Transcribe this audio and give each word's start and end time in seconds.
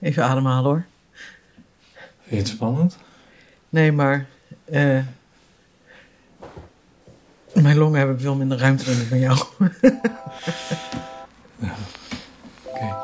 Even 0.00 0.24
ademhalen 0.24 0.64
hoor. 0.70 0.84
Vind 1.92 2.30
je 2.30 2.36
het 2.36 2.48
spannend? 2.48 2.98
Nee, 3.68 3.92
maar. 3.92 4.26
eh 4.64 4.98
mijn 7.54 7.76
longen 7.76 7.98
hebben 7.98 8.20
veel 8.20 8.34
minder 8.34 8.58
ruimte 8.58 8.84
dan 8.84 8.94
die 8.94 9.06
van 9.06 9.18
jou. 9.18 9.38
Oké. 12.64 12.96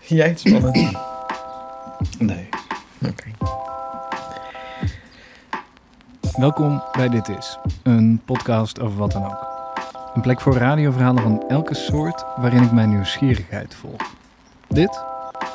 Jij 0.00 0.28
het 0.28 0.40
spannend. 0.40 0.98
Nee. 2.18 2.48
Oké. 3.06 3.30
Welkom 6.36 6.82
bij 6.92 7.08
Dit 7.08 7.28
Is, 7.28 7.58
een 7.82 8.22
podcast 8.24 8.80
over 8.80 8.98
wat 8.98 9.12
dan 9.12 9.24
ook. 9.24 9.46
Een 10.14 10.22
plek 10.22 10.40
voor 10.40 10.56
radioverhalen 10.56 11.22
van 11.22 11.44
elke 11.48 11.74
soort 11.74 12.24
waarin 12.36 12.62
ik 12.62 12.72
mijn 12.72 12.88
nieuwsgierigheid 12.88 13.74
volg. 13.74 14.20
Dit 14.72 15.04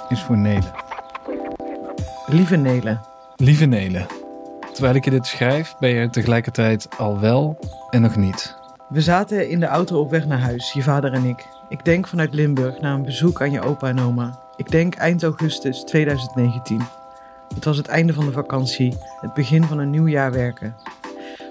is 0.09 0.21
voor 0.21 0.37
Nelen. 0.37 0.71
Lieve 2.25 2.55
Nele, 2.55 2.99
Lieve 3.35 3.65
Nelen, 3.65 4.05
terwijl 4.73 4.95
ik 4.95 5.05
je 5.05 5.11
dit 5.11 5.25
schrijf 5.25 5.75
ben 5.79 5.89
je 5.89 5.99
er 5.99 6.11
tegelijkertijd 6.11 6.87
al 6.97 7.19
wel 7.19 7.57
en 7.89 8.01
nog 8.01 8.15
niet. 8.15 8.55
we 8.89 9.01
zaten 9.01 9.49
in 9.49 9.59
de 9.59 9.65
auto 9.65 9.99
op 9.99 10.09
weg 10.09 10.25
naar 10.25 10.39
huis, 10.39 10.73
je 10.73 10.81
vader 10.81 11.13
en 11.13 11.23
ik. 11.23 11.47
Ik 11.69 11.85
denk 11.85 12.07
vanuit 12.07 12.33
Limburg 12.33 12.79
naar 12.79 12.93
een 12.93 13.03
bezoek 13.03 13.41
aan 13.41 13.51
je 13.51 13.61
opa 13.61 13.87
en 13.87 13.99
oma. 13.99 14.39
Ik 14.55 14.71
denk 14.71 14.95
eind 14.95 15.23
augustus 15.23 15.83
2019. 15.83 16.81
Het 17.55 17.65
was 17.65 17.77
het 17.77 17.87
einde 17.87 18.13
van 18.13 18.25
de 18.25 18.31
vakantie, 18.31 18.97
het 19.21 19.33
begin 19.33 19.63
van 19.63 19.77
een 19.77 19.89
nieuw 19.89 20.07
jaar 20.07 20.31
werken. 20.31 20.75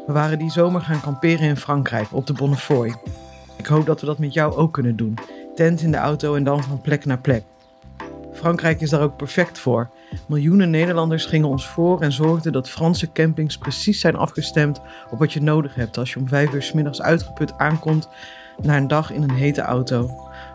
We 0.06 0.12
waren 0.12 0.38
die 0.38 0.50
zomer 0.50 0.80
gaan 0.80 1.00
kamperen 1.00 1.48
in 1.48 1.56
Frankrijk, 1.56 2.08
op 2.12 2.26
de 2.26 2.32
Bonnefoy. 2.32 2.94
Ik 3.56 3.66
hoop 3.66 3.86
dat 3.86 4.00
we 4.00 4.06
dat 4.06 4.18
met 4.18 4.32
jou 4.32 4.54
ook 4.56 4.72
kunnen 4.72 4.96
doen. 4.96 5.14
Tent 5.54 5.80
in 5.80 5.90
de 5.90 5.96
auto 5.96 6.34
en 6.34 6.44
dan 6.44 6.62
van 6.62 6.80
plek 6.80 7.04
naar 7.04 7.18
plek. 7.18 7.42
Frankrijk 8.36 8.80
is 8.80 8.90
daar 8.90 9.00
ook 9.00 9.16
perfect 9.16 9.58
voor. 9.58 9.90
Miljoenen 10.26 10.70
Nederlanders 10.70 11.24
gingen 11.24 11.48
ons 11.48 11.66
voor 11.66 12.00
en 12.00 12.12
zorgden 12.12 12.52
dat 12.52 12.70
Franse 12.70 13.12
campings 13.12 13.58
precies 13.58 14.00
zijn 14.00 14.16
afgestemd 14.16 14.80
op 15.10 15.18
wat 15.18 15.32
je 15.32 15.42
nodig 15.42 15.74
hebt 15.74 15.98
als 15.98 16.12
je 16.12 16.18
om 16.18 16.28
vijf 16.28 16.52
uur 16.52 16.62
's 16.62 16.72
middags 16.72 17.02
uitgeput 17.02 17.58
aankomt 17.58 18.08
na 18.62 18.76
een 18.76 18.88
dag 18.88 19.12
in 19.12 19.22
een 19.22 19.34
hete 19.34 19.60
auto. 19.60 20.10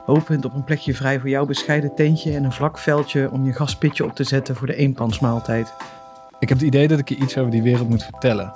Hopend 0.05 0.45
op 0.45 0.53
een 0.53 0.63
plekje 0.63 0.95
vrij 0.95 1.19
voor 1.19 1.29
jouw 1.29 1.45
bescheiden 1.45 1.95
tentje 1.95 2.35
en 2.35 2.43
een 2.43 2.51
vlak 2.51 2.77
veldje 2.77 3.31
om 3.31 3.45
je 3.45 3.53
gaspitje 3.53 4.05
op 4.05 4.15
te 4.15 4.23
zetten 4.23 4.55
voor 4.55 4.67
de 4.67 4.75
eenpansmaaltijd. 4.75 5.73
Ik 6.39 6.49
heb 6.49 6.57
het 6.57 6.67
idee 6.67 6.87
dat 6.87 6.99
ik 6.99 7.09
je 7.09 7.15
iets 7.15 7.37
over 7.37 7.51
die 7.51 7.61
wereld 7.61 7.89
moet 7.89 8.03
vertellen. 8.03 8.53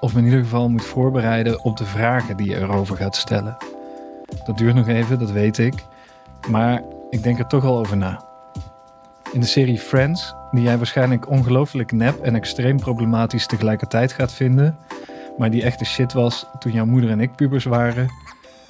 Of 0.00 0.12
me 0.12 0.18
in 0.18 0.24
ieder 0.24 0.40
geval 0.40 0.68
moet 0.68 0.84
voorbereiden 0.84 1.64
op 1.64 1.76
de 1.76 1.84
vragen 1.84 2.36
die 2.36 2.48
je 2.50 2.56
erover 2.56 2.96
gaat 2.96 3.16
stellen. 3.16 3.56
Dat 4.44 4.58
duurt 4.58 4.74
nog 4.74 4.88
even, 4.88 5.18
dat 5.18 5.30
weet 5.30 5.58
ik. 5.58 5.84
Maar 6.48 6.82
ik 7.10 7.22
denk 7.22 7.38
er 7.38 7.46
toch 7.46 7.64
al 7.64 7.78
over 7.78 7.96
na. 7.96 8.24
In 9.36 9.42
de 9.42 9.48
serie 9.48 9.78
Friends, 9.78 10.34
die 10.50 10.62
jij 10.62 10.76
waarschijnlijk 10.76 11.30
ongelooflijk 11.30 11.92
nep 11.92 12.22
en 12.22 12.34
extreem 12.34 12.76
problematisch 12.76 13.46
tegelijkertijd 13.46 14.12
gaat 14.12 14.32
vinden, 14.32 14.78
maar 15.38 15.50
die 15.50 15.62
echte 15.62 15.84
shit 15.84 16.12
was 16.12 16.46
toen 16.58 16.72
jouw 16.72 16.84
moeder 16.84 17.10
en 17.10 17.20
ik 17.20 17.34
pubers 17.34 17.64
waren, 17.64 18.08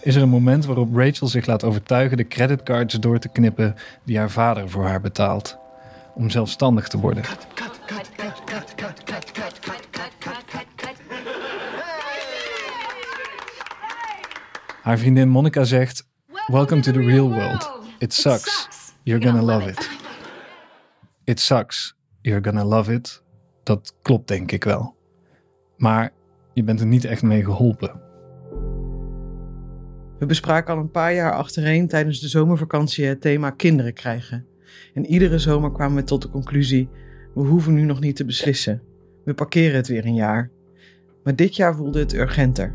is 0.00 0.14
er 0.14 0.22
een 0.22 0.28
moment 0.28 0.64
waarop 0.64 0.96
Rachel 0.96 1.26
zich 1.26 1.46
laat 1.46 1.64
overtuigen 1.64 2.16
de 2.16 2.28
creditcards 2.28 2.94
door 2.94 3.18
te 3.18 3.28
knippen 3.28 3.74
die 4.04 4.18
haar 4.18 4.30
vader 4.30 4.70
voor 4.70 4.86
haar 4.86 5.00
betaalt. 5.00 5.58
Om 6.14 6.30
zelfstandig 6.30 6.88
te 6.88 6.98
worden. 6.98 7.24
Haar 14.82 14.98
vriendin 14.98 15.28
Monica 15.28 15.64
zegt: 15.64 16.06
Welcome 16.46 16.80
to 16.80 16.92
the 16.92 17.02
real 17.02 17.28
world. 17.28 17.70
It 17.98 18.14
sucks. 18.14 18.68
You're 19.02 19.26
gonna 19.26 19.42
love 19.42 19.70
it. 19.70 20.04
It 21.26 21.40
sucks. 21.40 21.96
You're 22.22 22.44
gonna 22.44 22.64
love 22.64 22.92
it. 22.92 23.22
Dat 23.62 23.96
klopt 24.02 24.28
denk 24.28 24.52
ik 24.52 24.64
wel. 24.64 24.96
Maar 25.76 26.12
je 26.52 26.62
bent 26.62 26.80
er 26.80 26.86
niet 26.86 27.04
echt 27.04 27.22
mee 27.22 27.44
geholpen. 27.44 28.00
We 30.18 30.26
bespraken 30.26 30.74
al 30.74 30.80
een 30.80 30.90
paar 30.90 31.14
jaar 31.14 31.32
achtereen 31.32 31.88
tijdens 31.88 32.20
de 32.20 32.28
zomervakantie 32.28 33.04
het 33.04 33.20
thema 33.20 33.50
kinderen 33.50 33.92
krijgen. 33.92 34.46
En 34.94 35.06
iedere 35.06 35.38
zomer 35.38 35.72
kwamen 35.72 35.96
we 35.96 36.04
tot 36.04 36.22
de 36.22 36.28
conclusie: 36.28 36.88
we 37.34 37.40
hoeven 37.40 37.74
nu 37.74 37.82
nog 37.82 38.00
niet 38.00 38.16
te 38.16 38.24
beslissen. 38.24 38.82
We 39.24 39.34
parkeren 39.34 39.76
het 39.76 39.88
weer 39.88 40.04
een 40.04 40.14
jaar. 40.14 40.50
Maar 41.24 41.36
dit 41.36 41.56
jaar 41.56 41.74
voelde 41.74 41.98
het 41.98 42.14
urgenter. 42.14 42.74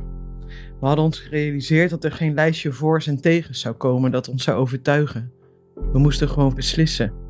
We 0.80 0.86
hadden 0.86 1.06
ons 1.06 1.20
gerealiseerd 1.20 1.90
dat 1.90 2.04
er 2.04 2.12
geen 2.12 2.34
lijstje 2.34 2.72
voor's 2.72 3.08
en 3.08 3.22
tegens 3.22 3.60
zou 3.60 3.76
komen 3.76 4.12
dat 4.12 4.30
ons 4.30 4.44
zou 4.44 4.58
overtuigen. 4.58 5.32
We 5.92 6.00
moesten 6.00 6.30
gewoon 6.30 6.56
beslissen. 6.56 7.21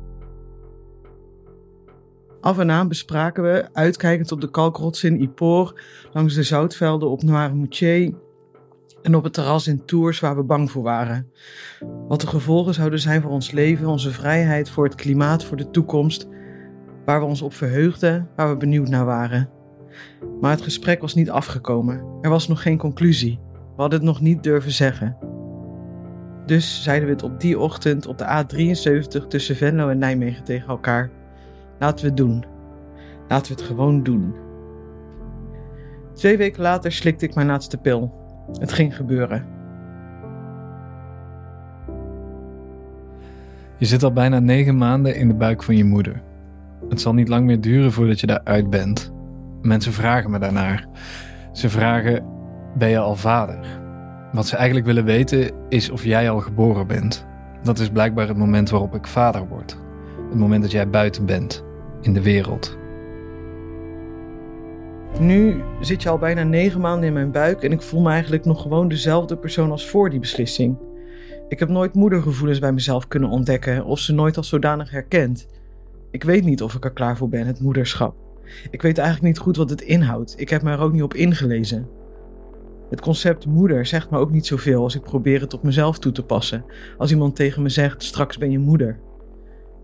Af 2.42 2.58
en 2.58 2.70
aan 2.70 2.88
bespraken 2.88 3.42
we, 3.42 3.68
uitkijkend 3.72 4.32
op 4.32 4.40
de 4.40 4.50
kalkrotsen 4.50 5.14
in 5.14 5.22
Yport, 5.22 5.80
langs 6.12 6.34
de 6.34 6.42
zoutvelden 6.42 7.10
op 7.10 7.22
Noirmoutier 7.22 8.14
en 9.02 9.14
op 9.14 9.24
het 9.24 9.32
terras 9.32 9.66
in 9.66 9.84
Tours 9.84 10.20
waar 10.20 10.36
we 10.36 10.42
bang 10.42 10.70
voor 10.70 10.82
waren. 10.82 11.30
Wat 12.08 12.20
de 12.20 12.26
gevolgen 12.26 12.74
zouden 12.74 12.98
zijn 12.98 13.22
voor 13.22 13.30
ons 13.30 13.50
leven, 13.50 13.86
onze 13.86 14.10
vrijheid, 14.10 14.70
voor 14.70 14.84
het 14.84 14.94
klimaat, 14.94 15.44
voor 15.44 15.56
de 15.56 15.70
toekomst, 15.70 16.28
waar 17.04 17.20
we 17.20 17.26
ons 17.26 17.42
op 17.42 17.54
verheugden, 17.54 18.28
waar 18.36 18.50
we 18.50 18.56
benieuwd 18.56 18.88
naar 18.88 19.04
waren. 19.04 19.50
Maar 20.40 20.50
het 20.50 20.62
gesprek 20.62 21.00
was 21.00 21.14
niet 21.14 21.30
afgekomen. 21.30 22.04
Er 22.20 22.30
was 22.30 22.48
nog 22.48 22.62
geen 22.62 22.78
conclusie. 22.78 23.40
We 23.52 23.80
hadden 23.80 23.98
het 23.98 24.08
nog 24.08 24.20
niet 24.20 24.42
durven 24.42 24.72
zeggen. 24.72 25.16
Dus 26.46 26.82
zeiden 26.82 27.08
we 27.08 27.14
het 27.14 27.22
op 27.22 27.40
die 27.40 27.58
ochtend 27.58 28.06
op 28.06 28.18
de 28.18 28.24
A73 28.24 29.26
tussen 29.28 29.56
Venlo 29.56 29.88
en 29.88 29.98
Nijmegen 29.98 30.44
tegen 30.44 30.68
elkaar. 30.68 31.21
Laten 31.82 32.00
we 32.00 32.06
het 32.06 32.16
doen. 32.16 32.44
Laten 33.28 33.54
we 33.54 33.60
het 33.60 33.70
gewoon 33.70 34.02
doen. 34.02 34.34
Twee 36.14 36.36
weken 36.36 36.62
later 36.62 36.92
slikte 36.92 37.26
ik 37.26 37.34
mijn 37.34 37.46
laatste 37.46 37.76
pil. 37.76 38.12
Het 38.58 38.72
ging 38.72 38.96
gebeuren. 38.96 39.46
Je 43.76 43.86
zit 43.86 44.02
al 44.02 44.12
bijna 44.12 44.38
negen 44.38 44.76
maanden 44.76 45.16
in 45.16 45.28
de 45.28 45.34
buik 45.34 45.62
van 45.62 45.76
je 45.76 45.84
moeder. 45.84 46.22
Het 46.88 47.00
zal 47.00 47.14
niet 47.14 47.28
lang 47.28 47.46
meer 47.46 47.60
duren 47.60 47.92
voordat 47.92 48.20
je 48.20 48.26
daaruit 48.26 48.70
bent. 48.70 49.12
Mensen 49.62 49.92
vragen 49.92 50.30
me 50.30 50.38
daarnaar. 50.38 50.88
Ze 51.52 51.68
vragen: 51.68 52.24
Ben 52.78 52.88
je 52.88 52.98
al 52.98 53.16
vader? 53.16 53.58
Wat 54.32 54.46
ze 54.46 54.56
eigenlijk 54.56 54.86
willen 54.86 55.04
weten 55.04 55.50
is 55.68 55.90
of 55.90 56.04
jij 56.04 56.30
al 56.30 56.40
geboren 56.40 56.86
bent. 56.86 57.26
Dat 57.62 57.78
is 57.78 57.90
blijkbaar 57.90 58.28
het 58.28 58.36
moment 58.36 58.70
waarop 58.70 58.94
ik 58.94 59.06
vader 59.06 59.48
word. 59.48 59.78
Het 60.28 60.38
moment 60.38 60.62
dat 60.62 60.70
jij 60.70 60.88
buiten 60.88 61.26
bent, 61.26 61.64
in 62.02 62.12
de 62.12 62.22
wereld. 62.22 62.76
Nu 65.20 65.62
zit 65.80 66.02
je 66.02 66.08
al 66.08 66.18
bijna 66.18 66.42
negen 66.42 66.80
maanden 66.80 67.06
in 67.06 67.12
mijn 67.12 67.30
buik 67.30 67.62
en 67.62 67.72
ik 67.72 67.82
voel 67.82 68.00
me 68.00 68.10
eigenlijk 68.10 68.44
nog 68.44 68.62
gewoon 68.62 68.88
dezelfde 68.88 69.36
persoon 69.36 69.70
als 69.70 69.88
voor 69.88 70.10
die 70.10 70.20
beslissing. 70.20 70.76
Ik 71.48 71.58
heb 71.58 71.68
nooit 71.68 71.94
moedergevoelens 71.94 72.58
bij 72.58 72.72
mezelf 72.72 73.08
kunnen 73.08 73.28
ontdekken 73.28 73.84
of 73.84 73.98
ze 73.98 74.12
nooit 74.12 74.36
als 74.36 74.48
zodanig 74.48 74.90
herkend. 74.90 75.46
Ik 76.10 76.24
weet 76.24 76.44
niet 76.44 76.62
of 76.62 76.74
ik 76.74 76.84
er 76.84 76.92
klaar 76.92 77.16
voor 77.16 77.28
ben, 77.28 77.46
het 77.46 77.60
moederschap. 77.60 78.14
Ik 78.70 78.82
weet 78.82 78.98
eigenlijk 78.98 79.26
niet 79.26 79.44
goed 79.44 79.56
wat 79.56 79.70
het 79.70 79.80
inhoudt. 79.80 80.34
Ik 80.36 80.48
heb 80.48 80.62
me 80.62 80.70
er 80.70 80.80
ook 80.80 80.92
niet 80.92 81.02
op 81.02 81.14
ingelezen. 81.14 81.88
Het 82.90 83.00
concept 83.00 83.46
moeder 83.46 83.86
zegt 83.86 84.10
me 84.10 84.18
ook 84.18 84.30
niet 84.30 84.46
zoveel 84.46 84.82
als 84.82 84.94
ik 84.94 85.02
probeer 85.02 85.40
het 85.40 85.54
op 85.54 85.62
mezelf 85.62 85.98
toe 85.98 86.12
te 86.12 86.24
passen. 86.24 86.64
Als 86.98 87.10
iemand 87.10 87.36
tegen 87.36 87.62
me 87.62 87.68
zegt: 87.68 88.02
straks 88.02 88.38
ben 88.38 88.50
je 88.50 88.58
moeder. 88.58 88.98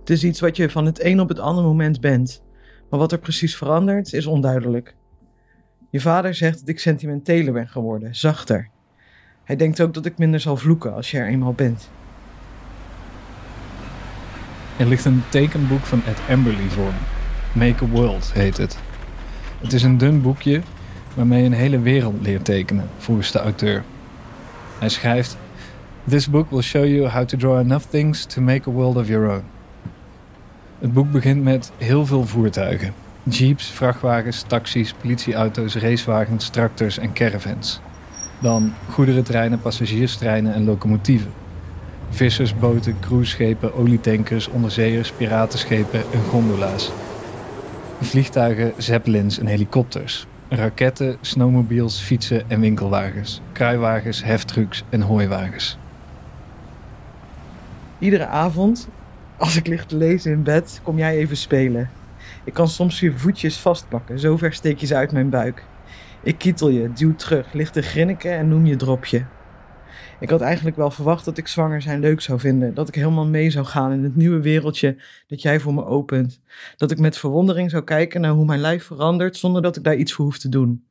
Het 0.09 0.17
is 0.17 0.25
iets 0.25 0.41
wat 0.41 0.57
je 0.57 0.71
van 0.71 0.87
het 0.87 1.05
een 1.05 1.21
op 1.21 1.29
het 1.29 1.39
andere 1.39 1.67
moment 1.67 2.01
bent. 2.01 2.43
Maar 2.91 2.99
wat 2.99 3.13
er 3.13 3.19
precies 3.19 3.57
verandert, 3.57 4.13
is 4.13 4.27
onduidelijk. 4.27 4.95
Je 5.91 6.01
vader 6.01 6.35
zegt 6.35 6.59
dat 6.59 6.69
ik 6.69 6.81
sentimenteler 6.81 7.53
ben 7.53 7.69
geworden, 7.69 8.15
zachter. 8.15 8.69
Hij 9.45 9.57
denkt 9.57 9.81
ook 9.81 9.95
dat 9.95 10.07
ik 10.07 10.19
minder 10.19 10.41
zal 10.41 10.57
vloeken 10.57 10.95
als 10.95 11.11
je 11.11 11.19
er 11.19 11.27
eenmaal 11.27 11.53
bent. 11.53 11.91
Er 14.77 14.87
ligt 14.87 15.05
een 15.05 15.23
tekenboek 15.29 15.85
van 15.85 16.03
Ed 16.07 16.19
Emberley 16.29 16.69
voor 16.69 16.93
me. 16.93 17.67
Make 17.67 17.85
a 17.85 17.89
World 17.89 18.33
heet 18.33 18.57
het. 18.57 18.79
Het 19.61 19.73
is 19.73 19.83
een 19.83 19.99
dun 19.99 20.23
boekje 20.23 20.61
waarmee 21.15 21.41
je 21.41 21.47
een 21.47 21.53
hele 21.53 21.81
wereld 21.81 22.23
leert 22.23 22.45
tekenen, 22.45 22.89
volgens 22.99 23.33
de 23.33 23.39
auteur. 23.39 23.85
Hij 24.79 24.89
schrijft: 24.89 25.39
This 26.07 26.31
book 26.31 26.51
will 26.51 26.63
show 26.63 26.87
you 26.87 27.09
how 27.09 27.25
to 27.25 27.37
draw 27.37 27.59
enough 27.59 27.87
things 27.91 28.25
to 28.25 28.41
make 28.41 28.71
a 28.71 28.73
world 28.73 28.97
of 28.97 29.09
your 29.09 29.31
own. 29.31 29.58
Het 30.79 30.93
boek 30.93 31.11
begint 31.11 31.43
met 31.43 31.73
heel 31.77 32.07
veel 32.07 32.27
voertuigen: 32.27 32.95
jeeps, 33.23 33.67
vrachtwagens, 33.67 34.43
taxis, 34.43 34.93
politieauto's, 34.93 35.75
racewagens, 35.75 36.49
tractors 36.49 36.99
en 36.99 37.13
caravans. 37.13 37.81
Dan 38.39 38.73
goederentreinen, 38.91 39.61
passagierstreinen 39.61 40.55
en 40.55 40.65
locomotieven. 40.65 41.33
Vissersboten, 42.11 42.97
cruiseschepen, 43.01 43.75
olietankers, 43.75 44.49
onderzeeërs, 44.49 45.13
piratenschepen 45.13 46.01
en 46.13 46.23
gondola's. 46.31 46.91
Vliegtuigen, 48.01 48.73
zeppelins 48.77 49.39
en 49.39 49.47
helikopters. 49.47 50.27
Raketten, 50.49 51.17
snowmobiles, 51.21 52.01
fietsen 52.01 52.51
en 52.51 52.61
winkelwagens. 52.61 53.41
Kruiwagens, 53.53 54.25
heftrucks 54.25 54.85
en 54.89 55.01
hooiwagens. 55.01 55.79
Iedere 57.99 58.27
avond 58.27 58.89
Als 59.39 59.57
ik 59.57 59.67
lig 59.67 59.87
te 59.87 59.97
lezen 59.97 60.33
in 60.33 60.43
bed, 60.43 60.81
kom 60.83 60.99
jij 60.99 61.17
even 61.17 61.37
spelen. 61.37 61.91
Ik 62.45 62.55
kan 62.55 62.69
soms 62.69 63.01
je 63.01 63.13
voetjes 63.13 63.59
vastpakken, 63.59 64.19
zo 64.19 64.37
ver 64.37 64.53
steek 64.53 64.79
je 64.79 64.87
ze 64.87 64.95
uit 64.95 65.13
mijn 65.13 65.31
buik. 65.31 65.65
Ik 66.23 66.39
kietel 66.39 66.69
je, 66.69 66.93
duw 66.93 67.15
terug, 67.15 67.53
lig 67.53 67.71
te 67.71 67.83
grinniken 67.83 68.33
en 68.33 68.49
noem 68.49 68.67
je 68.67 68.77
dropje. 68.77 69.25
Ik 70.21 70.31
had 70.31 70.41
eigenlijk 70.41 70.77
wel 70.77 70.91
verwacht 70.91 71.25
dat 71.25 71.39
ik 71.39 71.49
zwanger 71.49 71.83
zijn 71.83 72.01
leuk 72.01 72.21
zou 72.21 72.41
vinden. 72.41 72.75
Dat 72.75 72.89
ik 72.89 72.95
helemaal 72.95 73.27
mee 73.27 73.51
zou 73.51 73.67
gaan 73.67 73.93
in 73.93 74.03
het 74.03 74.17
nieuwe 74.17 74.41
wereldje 74.41 74.97
dat 75.27 75.43
jij 75.43 75.61
voor 75.61 75.75
me 75.75 75.85
opent. 75.85 76.41
Dat 76.77 76.91
ik 76.91 76.99
met 76.99 77.19
verwondering 77.19 77.71
zou 77.71 77.85
kijken 77.85 78.21
naar 78.21 78.33
hoe 78.33 78.45
mijn 78.45 78.61
lijf 78.61 78.85
verandert 78.85 79.37
zonder 79.37 79.63
dat 79.63 79.77
ik 79.77 79.85
daar 79.85 79.97
iets 79.97 80.13
voor 80.13 80.25
hoef 80.25 80.39
te 80.39 80.49
doen. 80.49 80.85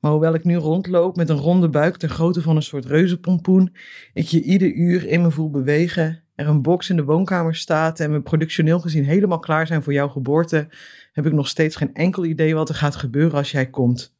Maar 0.00 0.10
hoewel 0.10 0.34
ik 0.34 0.44
nu 0.44 0.56
rondloop 0.56 1.16
met 1.16 1.28
een 1.28 1.36
ronde 1.36 1.68
buik 1.68 1.96
ter 1.96 2.08
grootte 2.08 2.42
van 2.42 2.56
een 2.56 2.62
soort 2.62 2.84
reuzenpompoen, 2.84 3.76
ik 4.12 4.26
je 4.26 4.42
ieder 4.42 4.72
uur 4.72 5.06
in 5.06 5.22
me 5.22 5.30
voel 5.30 5.50
bewegen, 5.50 6.22
er 6.36 6.48
een 6.48 6.62
box 6.62 6.90
in 6.90 6.96
de 6.96 7.04
woonkamer 7.04 7.54
staat 7.54 8.00
en 8.00 8.12
we 8.12 8.20
productioneel 8.20 8.80
gezien 8.80 9.04
helemaal 9.04 9.38
klaar 9.38 9.66
zijn 9.66 9.82
voor 9.82 9.92
jouw 9.92 10.08
geboorte, 10.08 10.68
heb 11.12 11.26
ik 11.26 11.32
nog 11.32 11.48
steeds 11.48 11.76
geen 11.76 11.94
enkel 11.94 12.24
idee 12.24 12.54
wat 12.54 12.68
er 12.68 12.74
gaat 12.74 12.96
gebeuren 12.96 13.38
als 13.38 13.50
jij 13.50 13.66
komt. 13.66 14.14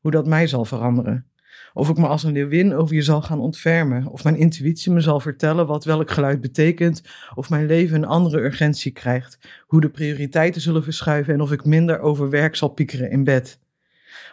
Hoe 0.00 0.10
dat 0.10 0.26
mij 0.26 0.46
zal 0.46 0.64
veranderen. 0.64 1.26
Of 1.72 1.88
ik 1.88 1.96
me 1.96 2.06
als 2.06 2.22
een 2.22 2.32
leeuwin 2.32 2.74
over 2.74 2.94
je 2.94 3.02
zal 3.02 3.22
gaan 3.22 3.40
ontfermen. 3.40 4.06
Of 4.06 4.24
mijn 4.24 4.36
intuïtie 4.36 4.92
me 4.92 5.00
zal 5.00 5.20
vertellen 5.20 5.66
wat 5.66 5.84
welk 5.84 6.10
geluid 6.10 6.40
betekent. 6.40 7.02
Of 7.34 7.50
mijn 7.50 7.66
leven 7.66 7.96
een 7.96 8.08
andere 8.08 8.40
urgentie 8.40 8.92
krijgt. 8.92 9.38
Hoe 9.66 9.80
de 9.80 9.90
prioriteiten 9.90 10.60
zullen 10.60 10.84
verschuiven 10.84 11.34
en 11.34 11.40
of 11.40 11.52
ik 11.52 11.64
minder 11.64 12.00
over 12.00 12.30
werk 12.30 12.56
zal 12.56 12.68
piekeren 12.68 13.10
in 13.10 13.24
bed. 13.24 13.58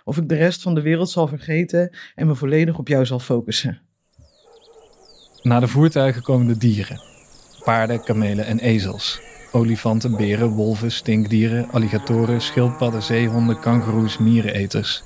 Of 0.04 0.18
ik 0.18 0.30
de 0.30 0.36
rest 0.36 0.62
van 0.62 0.76
de 0.76 0.82
wereld 0.82 1.10
zal 1.10 1.28
vergeten 1.28 1.96
en 2.16 2.28
me 2.28 2.36
volledig 2.36 2.78
op 2.78 2.88
jou 2.88 3.06
zal 3.06 3.20
focussen. 3.20 3.82
Na 5.42 5.60
de 5.60 5.68
voertuigen 5.68 6.22
komen 6.22 6.48
de 6.48 6.58
dieren: 6.58 7.11
paarden, 7.64 8.04
kamelen 8.04 8.46
en 8.46 8.60
ezels. 8.60 9.20
Olifanten, 9.52 10.16
beren, 10.16 10.50
wolven, 10.50 10.92
stinkdieren, 10.92 11.72
alligatoren, 11.72 12.42
schildpadden, 12.42 13.04
zeehonden, 13.04 13.60
kangoeroes, 13.60 14.18
miereneters 14.18 15.04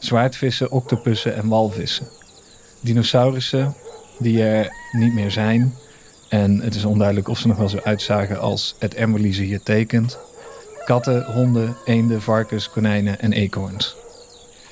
zwaardvissen, 0.00 0.70
octopussen 0.70 1.36
en 1.36 1.48
walvissen. 1.48 2.08
Dinosaurussen 2.80 3.74
die 4.18 4.42
er 4.42 4.72
niet 4.92 5.14
meer 5.14 5.30
zijn. 5.30 5.74
En 6.28 6.60
het 6.60 6.74
is 6.74 6.84
onduidelijk 6.84 7.28
of 7.28 7.38
ze 7.38 7.48
nog 7.48 7.56
wel 7.56 7.68
zo 7.68 7.78
uitzagen 7.82 8.40
als 8.40 8.76
het 8.78 8.94
Emily 8.94 9.32
ze 9.32 9.42
hier 9.42 9.62
tekent. 9.62 10.18
Katten, 10.84 11.24
honden, 11.32 11.76
eenden, 11.84 12.22
varkens, 12.22 12.70
konijnen 12.70 13.20
en 13.20 13.32
eekhoorns. 13.32 13.96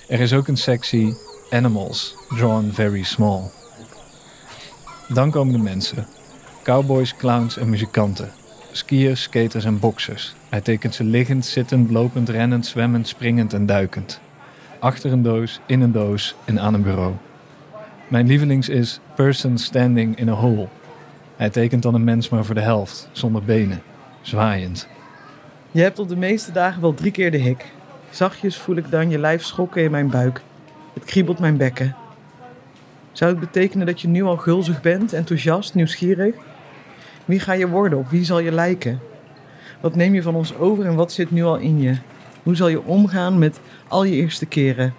Er 0.09 0.21
is 0.21 0.33
ook 0.33 0.49
een 0.49 0.57
sectie 0.57 1.17
Animals, 1.51 2.15
drawn 2.29 2.71
very 2.73 3.03
small. 3.03 3.51
Dan 5.09 5.31
komen 5.31 5.53
de 5.53 5.63
mensen. 5.63 6.07
Cowboys, 6.69 7.17
clowns 7.17 7.57
en 7.57 7.69
muzikanten. 7.69 8.31
Skiers, 8.73 9.23
skaters 9.23 9.65
en 9.65 9.79
boxers. 9.79 10.35
Hij 10.49 10.61
tekent 10.61 10.95
ze 10.95 11.05
liggend, 11.05 11.47
zittend, 11.47 11.91
lopend, 11.91 12.29
rennend, 12.29 12.67
zwemmend, 12.67 13.09
springend 13.09 13.53
en 13.53 13.67
duikend 13.67 14.21
achter 14.79 15.13
een 15.13 15.23
doos, 15.23 15.61
in 15.67 15.81
een 15.81 15.93
doos 15.93 16.35
en 16.45 16.61
aan 16.61 16.75
een 16.75 16.83
bureau. 16.83 17.13
Mijn 18.09 18.27
lievelings 18.27 18.69
is 18.69 19.01
Person 19.15 19.59
Standing 19.59 20.19
in 20.19 20.29
a 20.29 20.33
Hole. 20.33 20.69
Hij 21.37 21.51
tekent 21.51 21.83
dan 21.83 21.95
een 21.95 22.05
mens 22.05 22.29
maar 22.29 22.45
voor 22.45 22.55
de 22.55 22.61
helft, 22.61 23.09
zonder 23.13 23.43
benen, 23.43 23.83
zwaaiend. 24.21 24.89
Je 25.71 25.83
hebt 25.83 25.99
op 25.99 26.09
de 26.09 26.17
meeste 26.17 26.53
dagen 26.53 26.81
wel 26.81 26.95
drie 26.95 27.11
keer 27.11 27.31
de 27.31 27.37
hik. 27.37 27.65
Zachtjes 28.11 28.57
voel 28.57 28.77
ik 28.77 28.91
dan 28.91 29.11
je 29.11 29.19
lijf 29.19 29.45
schokken 29.45 29.83
in 29.83 29.91
mijn 29.91 30.11
buik. 30.11 30.41
Het 30.95 31.05
kriebelt 31.05 31.39
mijn 31.39 31.57
bekken. 31.57 31.97
Zou 33.13 33.31
het 33.31 33.41
betekenen 33.41 33.87
dat 33.87 34.01
je 34.01 34.09
nu 34.09 34.23
al 34.23 34.37
gulzig 34.37 34.81
bent, 34.81 35.13
enthousiast, 35.13 35.75
nieuwsgierig? 35.75 36.35
Wie 37.29 37.41
ga 37.41 37.53
je 37.53 37.69
worden? 37.69 37.99
Op 37.99 38.09
wie 38.09 38.25
zal 38.25 38.39
je 38.39 38.53
lijken? 38.53 39.01
Wat 39.81 39.95
neem 39.95 40.15
je 40.15 40.23
van 40.23 40.35
ons 40.35 40.57
over 40.57 40.87
en 40.87 40.95
wat 40.95 41.13
zit 41.13 41.31
nu 41.31 41.45
al 41.45 41.57
in 41.57 41.81
je? 41.81 41.97
Hoe 42.43 42.57
zal 42.57 42.69
je 42.69 42.85
omgaan 42.85 43.39
met 43.39 43.61
al 43.89 44.05
je 44.05 44.15
eerste 44.15 44.47
keren? 44.47 44.95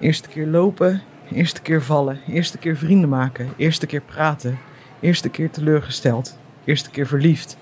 Eerste 0.00 0.28
keer 0.28 0.46
lopen, 0.46 1.02
eerste 1.32 1.62
keer 1.62 1.82
vallen, 1.82 2.18
eerste 2.28 2.58
keer 2.58 2.76
vrienden 2.76 3.08
maken, 3.08 3.48
eerste 3.56 3.86
keer 3.86 4.00
praten, 4.00 4.58
eerste 5.00 5.28
keer 5.28 5.50
teleurgesteld, 5.50 6.38
eerste 6.64 6.90
keer 6.90 7.06
verliefd, 7.06 7.56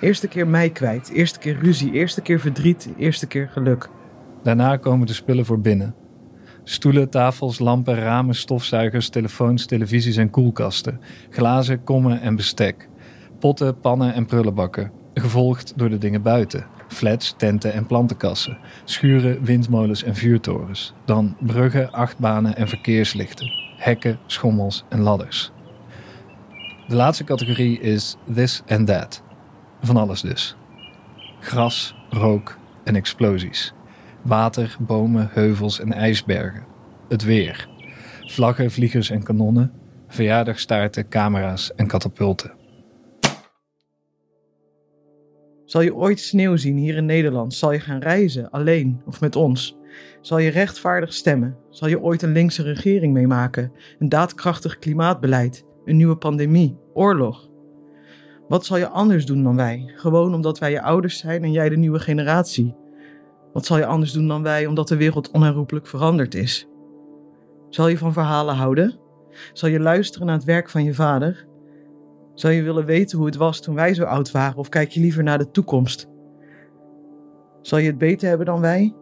eerste 0.00 0.28
keer 0.28 0.46
mij 0.46 0.70
kwijt, 0.70 1.08
eerste 1.08 1.38
keer 1.38 1.58
ruzie, 1.58 1.92
eerste 1.92 2.20
keer 2.20 2.40
verdriet, 2.40 2.88
eerste 2.96 3.26
keer 3.26 3.48
geluk. 3.52 3.88
Daarna 4.42 4.76
komen 4.76 5.06
de 5.06 5.12
spullen 5.12 5.44
voor 5.44 5.60
binnen. 5.60 5.94
Stoelen, 6.64 7.10
tafels, 7.10 7.58
lampen, 7.58 7.94
ramen, 7.94 8.34
stofzuigers, 8.34 9.08
telefoons, 9.08 9.66
televisies 9.66 10.16
en 10.16 10.30
koelkasten. 10.30 11.00
Glazen, 11.30 11.84
kommen 11.84 12.20
en 12.20 12.36
bestek. 12.36 12.88
Potten, 13.38 13.80
pannen 13.80 14.14
en 14.14 14.26
prullenbakken. 14.26 14.92
Gevolgd 15.14 15.72
door 15.76 15.90
de 15.90 15.98
dingen 15.98 16.22
buiten 16.22 16.66
flats, 16.88 17.34
tenten 17.36 17.72
en 17.72 17.86
plantenkassen, 17.86 18.58
schuren, 18.84 19.44
windmolens 19.44 20.02
en 20.02 20.14
vuurtorens. 20.14 20.92
Dan 21.04 21.36
bruggen, 21.40 21.92
achtbanen 21.92 22.56
en 22.56 22.68
verkeerslichten, 22.68 23.52
hekken, 23.76 24.18
schommels 24.26 24.84
en 24.88 25.00
ladders. 25.00 25.50
De 26.88 26.94
laatste 26.94 27.24
categorie 27.24 27.80
is 27.80 28.16
this 28.34 28.62
and 28.68 28.86
that. 28.86 29.22
Van 29.80 29.96
alles 29.96 30.20
dus. 30.20 30.56
Gras, 31.40 31.94
rook 32.10 32.58
en 32.84 32.96
explosies. 32.96 33.72
Water, 34.22 34.76
bomen, 34.80 35.28
heuvels 35.32 35.80
en 35.80 35.92
ijsbergen. 35.92 36.64
Het 37.08 37.22
weer. 37.24 37.68
Vlaggen, 38.20 38.70
vliegers 38.70 39.10
en 39.10 39.22
kanonnen. 39.22 39.72
Verjaardagstaarten, 40.08 41.08
camera's 41.08 41.74
en 41.74 41.86
katapulten. 41.86 42.52
Zal 45.66 45.80
je 45.80 45.94
ooit 45.94 46.20
sneeuw 46.20 46.56
zien 46.56 46.76
hier 46.76 46.96
in 46.96 47.06
Nederland? 47.06 47.54
Zal 47.54 47.72
je 47.72 47.80
gaan 47.80 48.00
reizen, 48.00 48.50
alleen 48.50 49.00
of 49.06 49.20
met 49.20 49.36
ons? 49.36 49.76
Zal 50.20 50.38
je 50.38 50.50
rechtvaardig 50.50 51.12
stemmen? 51.12 51.56
Zal 51.70 51.88
je 51.88 52.00
ooit 52.00 52.22
een 52.22 52.32
linkse 52.32 52.62
regering 52.62 53.12
meemaken? 53.12 53.72
Een 53.98 54.08
daadkrachtig 54.08 54.78
klimaatbeleid? 54.78 55.64
Een 55.84 55.96
nieuwe 55.96 56.16
pandemie? 56.16 56.78
Oorlog? 56.94 57.48
Wat 58.48 58.66
zal 58.66 58.76
je 58.76 58.88
anders 58.88 59.26
doen 59.26 59.42
dan 59.42 59.56
wij? 59.56 59.92
Gewoon 59.96 60.34
omdat 60.34 60.58
wij 60.58 60.70
je 60.70 60.82
ouders 60.82 61.18
zijn 61.18 61.42
en 61.44 61.52
jij 61.52 61.68
de 61.68 61.76
nieuwe 61.76 61.98
generatie? 61.98 62.74
Wat 63.52 63.66
zal 63.66 63.78
je 63.78 63.86
anders 63.86 64.12
doen 64.12 64.28
dan 64.28 64.42
wij 64.42 64.66
omdat 64.66 64.88
de 64.88 64.96
wereld 64.96 65.30
onherroepelijk 65.30 65.86
veranderd 65.86 66.34
is? 66.34 66.68
Zal 67.70 67.88
je 67.88 67.98
van 67.98 68.12
verhalen 68.12 68.54
houden? 68.54 68.98
Zal 69.52 69.68
je 69.68 69.80
luisteren 69.80 70.26
naar 70.26 70.36
het 70.36 70.44
werk 70.44 70.70
van 70.70 70.84
je 70.84 70.94
vader? 70.94 71.46
Zou 72.36 72.52
je 72.52 72.62
willen 72.62 72.84
weten 72.84 73.18
hoe 73.18 73.26
het 73.26 73.36
was 73.36 73.60
toen 73.60 73.74
wij 73.74 73.94
zo 73.94 74.04
oud 74.04 74.30
waren 74.30 74.56
of 74.56 74.68
kijk 74.68 74.90
je 74.90 75.00
liever 75.00 75.22
naar 75.22 75.38
de 75.38 75.50
toekomst? 75.50 76.08
Zal 77.62 77.78
je 77.78 77.86
het 77.86 77.98
beter 77.98 78.28
hebben 78.28 78.46
dan 78.46 78.60
wij? 78.60 78.94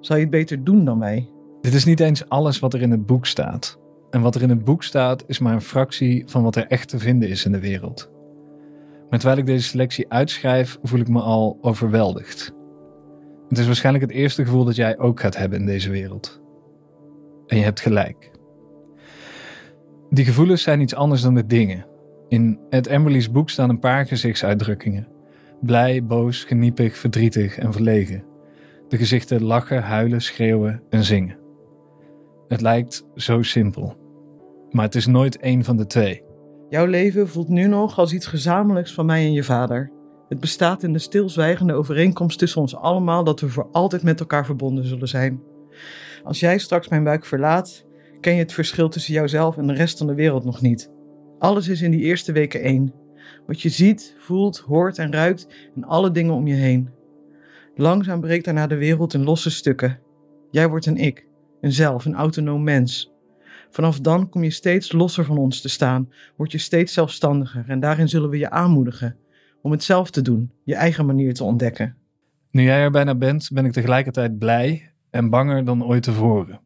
Zal 0.00 0.16
je 0.16 0.22
het 0.22 0.30
beter 0.30 0.64
doen 0.64 0.84
dan 0.84 0.98
wij? 0.98 1.30
Dit 1.60 1.74
is 1.74 1.84
niet 1.84 2.00
eens 2.00 2.28
alles 2.28 2.58
wat 2.58 2.74
er 2.74 2.82
in 2.82 2.90
het 2.90 3.06
boek 3.06 3.26
staat. 3.26 3.78
En 4.10 4.20
wat 4.20 4.34
er 4.34 4.42
in 4.42 4.48
het 4.48 4.64
boek 4.64 4.82
staat 4.82 5.24
is 5.26 5.38
maar 5.38 5.52
een 5.52 5.60
fractie 5.60 6.22
van 6.26 6.42
wat 6.42 6.56
er 6.56 6.66
echt 6.66 6.88
te 6.88 6.98
vinden 6.98 7.28
is 7.28 7.44
in 7.44 7.52
de 7.52 7.60
wereld. 7.60 8.10
Maar 9.10 9.18
terwijl 9.18 9.40
ik 9.40 9.46
deze 9.46 9.68
selectie 9.68 10.12
uitschrijf, 10.12 10.78
voel 10.82 11.00
ik 11.00 11.08
me 11.08 11.20
al 11.20 11.58
overweldigd. 11.60 12.52
Het 13.48 13.58
is 13.58 13.66
waarschijnlijk 13.66 14.04
het 14.04 14.14
eerste 14.14 14.44
gevoel 14.44 14.64
dat 14.64 14.76
jij 14.76 14.98
ook 14.98 15.20
gaat 15.20 15.36
hebben 15.36 15.58
in 15.58 15.66
deze 15.66 15.90
wereld. 15.90 16.40
En 17.46 17.56
je 17.56 17.62
hebt 17.62 17.80
gelijk. 17.80 18.30
Die 20.10 20.24
gevoelens 20.24 20.62
zijn 20.62 20.80
iets 20.80 20.94
anders 20.94 21.22
dan 21.22 21.34
de 21.34 21.46
dingen. 21.46 21.88
In 22.30 22.58
Ed 22.68 22.86
Emberley's 22.86 23.30
boek 23.30 23.50
staan 23.50 23.68
een 23.68 23.78
paar 23.78 24.06
gezichtsuitdrukkingen. 24.06 25.08
Blij, 25.60 26.04
boos, 26.04 26.44
geniepig, 26.44 26.96
verdrietig 26.96 27.58
en 27.58 27.72
verlegen. 27.72 28.24
De 28.88 28.96
gezichten 28.96 29.42
lachen, 29.42 29.82
huilen, 29.82 30.20
schreeuwen 30.20 30.82
en 30.90 31.04
zingen. 31.04 31.38
Het 32.46 32.60
lijkt 32.60 33.06
zo 33.14 33.42
simpel. 33.42 33.96
Maar 34.70 34.84
het 34.84 34.94
is 34.94 35.06
nooit 35.06 35.38
één 35.38 35.64
van 35.64 35.76
de 35.76 35.86
twee. 35.86 36.22
Jouw 36.68 36.86
leven 36.86 37.28
voelt 37.28 37.48
nu 37.48 37.66
nog 37.66 37.98
als 37.98 38.12
iets 38.12 38.26
gezamenlijks 38.26 38.94
van 38.94 39.06
mij 39.06 39.24
en 39.24 39.32
je 39.32 39.44
vader. 39.44 39.92
Het 40.28 40.40
bestaat 40.40 40.82
in 40.82 40.92
de 40.92 40.98
stilzwijgende 40.98 41.74
overeenkomst 41.74 42.38
tussen 42.38 42.60
ons 42.60 42.76
allemaal 42.76 43.24
dat 43.24 43.40
we 43.40 43.48
voor 43.48 43.68
altijd 43.72 44.02
met 44.02 44.20
elkaar 44.20 44.44
verbonden 44.44 44.84
zullen 44.84 45.08
zijn. 45.08 45.42
Als 46.22 46.40
jij 46.40 46.58
straks 46.58 46.88
mijn 46.88 47.04
buik 47.04 47.24
verlaat, 47.24 47.86
ken 48.20 48.34
je 48.34 48.40
het 48.40 48.52
verschil 48.52 48.88
tussen 48.88 49.14
jouzelf 49.14 49.56
en 49.56 49.66
de 49.66 49.74
rest 49.74 49.98
van 49.98 50.06
de 50.06 50.14
wereld 50.14 50.44
nog 50.44 50.60
niet. 50.60 50.90
Alles 51.40 51.68
is 51.68 51.82
in 51.82 51.90
die 51.90 52.00
eerste 52.00 52.32
weken 52.32 52.62
één. 52.62 52.92
Wat 53.46 53.60
je 53.60 53.68
ziet, 53.68 54.14
voelt, 54.18 54.58
hoort 54.58 54.98
en 54.98 55.12
ruikt 55.12 55.46
en 55.74 55.84
alle 55.84 56.10
dingen 56.10 56.34
om 56.34 56.46
je 56.46 56.54
heen. 56.54 56.90
Langzaam 57.74 58.20
breekt 58.20 58.44
daarna 58.44 58.66
de 58.66 58.76
wereld 58.76 59.14
in 59.14 59.24
losse 59.24 59.50
stukken. 59.50 59.98
Jij 60.50 60.68
wordt 60.68 60.86
een 60.86 60.96
ik, 60.96 61.26
een 61.60 61.72
zelf, 61.72 62.04
een 62.04 62.14
autonoom 62.14 62.62
mens. 62.62 63.12
Vanaf 63.70 64.00
dan 64.00 64.28
kom 64.28 64.42
je 64.42 64.50
steeds 64.50 64.92
losser 64.92 65.24
van 65.24 65.38
ons 65.38 65.60
te 65.60 65.68
staan, 65.68 66.08
word 66.36 66.52
je 66.52 66.58
steeds 66.58 66.92
zelfstandiger 66.92 67.64
en 67.68 67.80
daarin 67.80 68.08
zullen 68.08 68.30
we 68.30 68.38
je 68.38 68.50
aanmoedigen 68.50 69.16
om 69.62 69.70
het 69.70 69.82
zelf 69.82 70.10
te 70.10 70.22
doen, 70.22 70.52
je 70.64 70.74
eigen 70.74 71.06
manier 71.06 71.34
te 71.34 71.44
ontdekken. 71.44 71.96
Nu 72.50 72.62
jij 72.62 72.82
er 72.82 72.90
bijna 72.90 73.14
bent, 73.14 73.50
ben 73.52 73.64
ik 73.64 73.72
tegelijkertijd 73.72 74.38
blij 74.38 74.92
en 75.10 75.30
banger 75.30 75.64
dan 75.64 75.84
ooit 75.84 76.02
tevoren. 76.02 76.60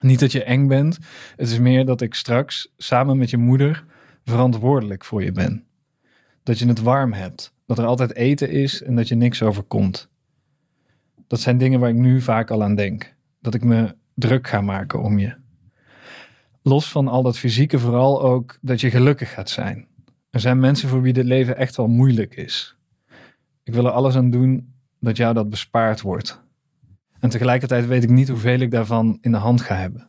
Niet 0.00 0.20
dat 0.20 0.32
je 0.32 0.44
eng 0.44 0.66
bent, 0.66 0.98
het 1.36 1.48
is 1.48 1.58
meer 1.58 1.84
dat 1.84 2.00
ik 2.00 2.14
straks 2.14 2.72
samen 2.76 3.18
met 3.18 3.30
je 3.30 3.36
moeder 3.36 3.84
verantwoordelijk 4.24 5.04
voor 5.04 5.22
je 5.22 5.32
ben. 5.32 5.64
Dat 6.42 6.58
je 6.58 6.66
het 6.66 6.80
warm 6.80 7.12
hebt. 7.12 7.54
Dat 7.66 7.78
er 7.78 7.84
altijd 7.84 8.14
eten 8.14 8.50
is 8.50 8.82
en 8.82 8.96
dat 8.96 9.08
je 9.08 9.14
niks 9.14 9.42
overkomt. 9.42 10.08
Dat 11.26 11.40
zijn 11.40 11.58
dingen 11.58 11.80
waar 11.80 11.88
ik 11.88 11.96
nu 11.96 12.20
vaak 12.20 12.50
al 12.50 12.62
aan 12.62 12.74
denk. 12.74 13.14
Dat 13.40 13.54
ik 13.54 13.64
me 13.64 13.94
druk 14.14 14.48
ga 14.48 14.60
maken 14.60 15.02
om 15.02 15.18
je. 15.18 15.34
Los 16.62 16.90
van 16.90 17.08
al 17.08 17.22
dat 17.22 17.38
fysieke, 17.38 17.78
vooral 17.78 18.22
ook 18.22 18.58
dat 18.60 18.80
je 18.80 18.90
gelukkig 18.90 19.32
gaat 19.32 19.50
zijn. 19.50 19.86
Er 20.30 20.40
zijn 20.40 20.58
mensen 20.58 20.88
voor 20.88 21.02
wie 21.02 21.12
dit 21.12 21.24
leven 21.24 21.56
echt 21.56 21.76
wel 21.76 21.88
moeilijk 21.88 22.36
is. 22.36 22.76
Ik 23.62 23.74
wil 23.74 23.84
er 23.84 23.90
alles 23.90 24.16
aan 24.16 24.30
doen 24.30 24.74
dat 25.00 25.16
jou 25.16 25.34
dat 25.34 25.50
bespaard 25.50 26.00
wordt. 26.00 26.42
En 27.20 27.30
tegelijkertijd 27.30 27.86
weet 27.86 28.02
ik 28.02 28.10
niet 28.10 28.28
hoeveel 28.28 28.58
ik 28.58 28.70
daarvan 28.70 29.18
in 29.20 29.32
de 29.32 29.38
hand 29.38 29.60
ga 29.60 29.74
hebben. 29.74 30.08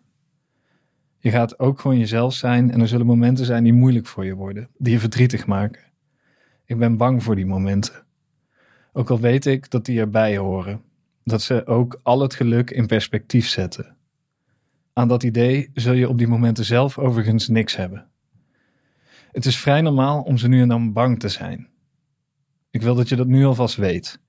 Je 1.18 1.30
gaat 1.30 1.60
ook 1.60 1.80
gewoon 1.80 1.98
jezelf 1.98 2.34
zijn 2.34 2.72
en 2.72 2.82
er 2.82 2.88
zullen 2.88 3.06
momenten 3.06 3.46
zijn 3.46 3.64
die 3.64 3.74
moeilijk 3.74 4.08
voor 4.08 4.26
je 4.26 4.34
worden, 4.34 4.70
die 4.78 4.94
je 4.94 5.00
verdrietig 5.00 5.46
maken. 5.46 5.82
Ik 6.66 6.78
ben 6.78 6.98
bang 6.98 7.24
voor 7.24 7.36
die 7.36 7.46
momenten. 7.46 8.04
Ook 8.94 9.10
al 9.10 9.20
weet 9.20 9.46
ik 9.46 9.70
dat 9.70 9.86
die 9.86 10.00
erbij 10.00 10.38
horen, 10.38 10.82
dat 11.24 11.42
ze 11.42 11.68
ook 11.68 12.00
al 12.04 12.22
het 12.22 12.34
geluk 12.34 12.72
in 12.72 12.88
perspectief 12.88 13.48
zetten. 13.48 13.96
Aan 14.94 15.08
dat 15.08 15.24
idee 15.24 15.70
zul 15.74 15.94
je 15.94 16.10
op 16.10 16.18
die 16.18 16.28
momenten 16.28 16.66
zelf 16.66 16.98
overigens 16.98 17.48
niks 17.48 17.76
hebben. 17.76 18.08
Het 19.32 19.46
is 19.46 19.58
vrij 19.58 19.82
normaal 19.82 20.22
om 20.22 20.38
ze 20.38 20.48
nu 20.48 20.62
en 20.62 20.68
dan 20.68 20.94
bang 20.94 21.20
te 21.20 21.30
zijn. 21.30 21.68
Ik 22.70 22.82
wil 22.82 22.96
dat 22.96 23.10
je 23.10 23.16
dat 23.16 23.28
nu 23.28 23.46
alvast 23.46 23.76
weet. 23.76 24.20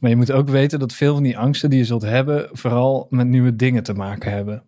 Maar 0.00 0.10
je 0.10 0.16
moet 0.16 0.32
ook 0.32 0.48
weten 0.48 0.78
dat 0.78 0.92
veel 0.92 1.14
van 1.14 1.22
die 1.22 1.38
angsten 1.38 1.70
die 1.70 1.78
je 1.78 1.84
zult 1.84 2.02
hebben, 2.02 2.48
vooral 2.52 3.06
met 3.10 3.26
nieuwe 3.26 3.56
dingen 3.56 3.82
te 3.82 3.94
maken 3.94 4.32
hebben. 4.32 4.62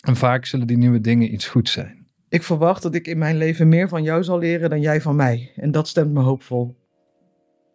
En 0.00 0.16
vaak 0.16 0.46
zullen 0.46 0.66
die 0.66 0.76
nieuwe 0.76 1.00
dingen 1.00 1.32
iets 1.32 1.46
goeds 1.46 1.72
zijn. 1.72 2.06
Ik 2.28 2.42
verwacht 2.42 2.82
dat 2.82 2.94
ik 2.94 3.06
in 3.06 3.18
mijn 3.18 3.36
leven 3.36 3.68
meer 3.68 3.88
van 3.88 4.02
jou 4.02 4.24
zal 4.24 4.38
leren 4.38 4.70
dan 4.70 4.80
jij 4.80 5.00
van 5.00 5.16
mij. 5.16 5.52
En 5.56 5.70
dat 5.70 5.88
stemt 5.88 6.12
me 6.12 6.20
hoopvol. 6.20 6.76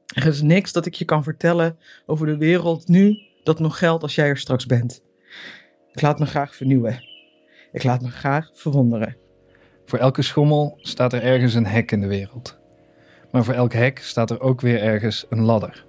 Er 0.05 0.25
is 0.25 0.41
niks 0.41 0.71
dat 0.71 0.85
ik 0.85 0.93
je 0.93 1.05
kan 1.05 1.23
vertellen 1.23 1.77
over 2.05 2.25
de 2.25 2.37
wereld 2.37 2.87
nu 2.87 3.17
dat 3.43 3.59
nog 3.59 3.77
geldt 3.77 4.03
als 4.03 4.15
jij 4.15 4.27
er 4.27 4.37
straks 4.37 4.65
bent. 4.65 5.03
Ik 5.91 6.01
laat 6.01 6.19
me 6.19 6.25
graag 6.25 6.55
vernieuwen. 6.55 7.03
Ik 7.71 7.83
laat 7.83 8.01
me 8.01 8.09
graag 8.09 8.49
verwonderen. 8.53 9.17
Voor 9.85 9.99
elke 9.99 10.21
schommel 10.21 10.77
staat 10.81 11.13
er 11.13 11.23
ergens 11.23 11.53
een 11.53 11.65
hek 11.65 11.91
in 11.91 12.01
de 12.01 12.07
wereld. 12.07 12.59
Maar 13.31 13.43
voor 13.43 13.53
elk 13.53 13.73
hek 13.73 13.99
staat 13.99 14.29
er 14.29 14.41
ook 14.41 14.61
weer 14.61 14.81
ergens 14.81 15.25
een 15.29 15.41
ladder. 15.41 15.87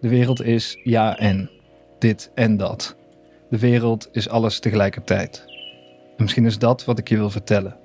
De 0.00 0.08
wereld 0.08 0.42
is 0.42 0.78
ja 0.82 1.18
en. 1.18 1.50
Dit 1.98 2.30
en 2.34 2.56
dat. 2.56 2.96
De 3.50 3.58
wereld 3.58 4.08
is 4.12 4.28
alles 4.28 4.58
tegelijkertijd. 4.58 5.44
En 6.16 6.22
misschien 6.22 6.46
is 6.46 6.58
dat 6.58 6.84
wat 6.84 6.98
ik 6.98 7.08
je 7.08 7.16
wil 7.16 7.30
vertellen. 7.30 7.76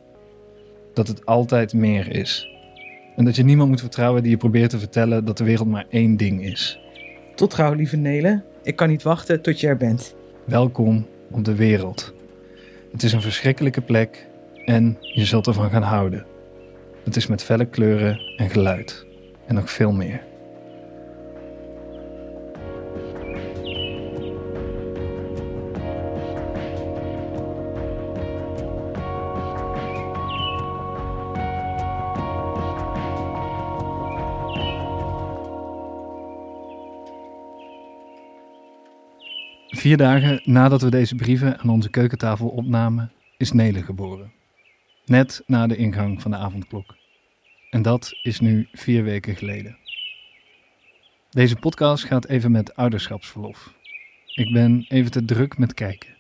Dat 0.94 1.08
het 1.08 1.26
altijd 1.26 1.74
meer 1.74 2.16
is. 2.16 2.48
En 3.16 3.26
dat 3.26 3.36
je 3.36 3.44
niemand 3.44 3.70
moet 3.70 3.80
vertrouwen 3.80 4.22
die 4.22 4.32
je 4.32 4.38
probeert 4.38 4.70
te 4.70 4.80
vertellen 4.80 5.26
dat 5.26 5.38
de 5.38 5.44
wereld 5.44 5.68
maar 5.68 5.86
één 5.90 6.18
ding 6.18 6.44
is. 6.44 6.80
Tot 7.36 7.54
gauw, 7.54 7.74
lieve 7.74 7.98
Nele. 7.98 8.44
Ik 8.64 8.76
kan 8.76 8.90
niet 8.90 9.04
wachten 9.04 9.42
tot 9.42 9.60
je 9.60 9.68
er 9.68 9.78
bent. 9.78 10.16
Welkom 10.46 11.08
op 11.32 11.46
de 11.46 11.56
wereld. 11.56 12.14
Het 12.92 13.04
is 13.04 13.14
een 13.14 13.22
verschrikkelijke 13.22 13.82
plek 13.82 14.28
en 14.66 14.98
je 15.00 15.26
zult 15.26 15.48
ervan 15.48 15.70
gaan 15.70 15.84
houden. 15.84 16.26
Het 17.04 17.16
is 17.16 17.28
met 17.28 17.44
felle 17.44 17.66
kleuren 17.66 18.20
en 18.38 18.50
geluid. 18.50 19.06
En 19.46 19.56
nog 19.56 19.72
veel 19.72 19.92
meer. 19.92 20.32
Vier 39.84 39.98
dagen 39.98 40.42
nadat 40.44 40.82
we 40.82 40.90
deze 40.90 41.16
brieven 41.16 41.60
aan 41.60 41.70
onze 41.70 41.90
keukentafel 41.90 42.48
opnamen, 42.48 43.12
is 43.38 43.52
Nele 43.52 43.84
geboren. 43.84 44.34
Net 45.06 45.44
na 45.46 45.68
de 45.68 45.76
ingang 45.76 46.22
van 46.22 46.32
de 46.32 46.38
avondklok. 46.38 46.96
En 47.70 47.82
dat 47.82 48.20
is 48.22 48.40
nu 48.40 48.68
vier 48.72 49.04
weken 49.04 49.36
geleden. 49.36 49.78
Deze 51.30 51.56
podcast 51.56 52.04
gaat 52.04 52.28
even 52.28 52.52
met 52.52 52.76
ouderschapsverlof. 52.76 53.74
Ik 54.36 54.54
ben 54.54 54.86
even 54.88 55.12
te 55.12 55.26
druk 55.26 55.58
met 55.58 55.74
kijken. 55.74 56.13